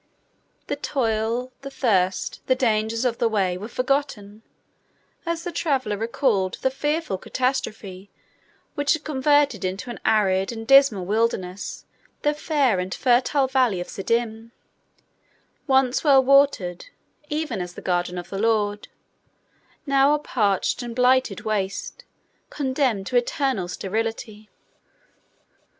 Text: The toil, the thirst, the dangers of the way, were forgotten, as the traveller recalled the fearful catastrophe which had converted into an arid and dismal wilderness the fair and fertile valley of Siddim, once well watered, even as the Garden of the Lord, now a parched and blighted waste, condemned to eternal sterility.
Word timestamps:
The 0.65 0.75
toil, 0.77 1.51
the 1.61 1.69
thirst, 1.69 2.41
the 2.47 2.55
dangers 2.55 3.05
of 3.05 3.19
the 3.19 3.29
way, 3.29 3.55
were 3.55 3.67
forgotten, 3.67 4.41
as 5.27 5.43
the 5.43 5.51
traveller 5.51 5.95
recalled 5.95 6.55
the 6.63 6.71
fearful 6.71 7.19
catastrophe 7.19 8.09
which 8.73 8.93
had 8.93 9.03
converted 9.03 9.63
into 9.63 9.91
an 9.91 9.99
arid 10.03 10.51
and 10.51 10.65
dismal 10.65 11.05
wilderness 11.05 11.85
the 12.23 12.33
fair 12.33 12.79
and 12.79 12.91
fertile 12.95 13.45
valley 13.45 13.79
of 13.79 13.89
Siddim, 13.89 14.51
once 15.67 16.03
well 16.03 16.23
watered, 16.23 16.87
even 17.29 17.61
as 17.61 17.75
the 17.75 17.79
Garden 17.83 18.17
of 18.17 18.31
the 18.31 18.39
Lord, 18.39 18.87
now 19.85 20.15
a 20.15 20.17
parched 20.17 20.81
and 20.81 20.95
blighted 20.95 21.41
waste, 21.41 22.05
condemned 22.49 23.05
to 23.05 23.17
eternal 23.17 23.67
sterility. 23.67 24.49